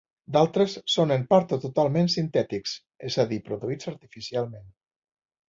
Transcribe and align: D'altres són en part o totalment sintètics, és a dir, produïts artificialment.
D'altres 0.35 0.77
són 0.93 1.13
en 1.15 1.25
part 1.33 1.53
o 1.57 1.59
totalment 1.65 2.09
sintètics, 2.13 2.73
és 3.11 3.19
a 3.25 3.27
dir, 3.35 3.41
produïts 3.51 3.93
artificialment. 3.95 4.67